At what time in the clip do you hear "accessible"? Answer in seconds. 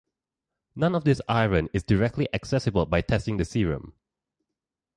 2.33-2.87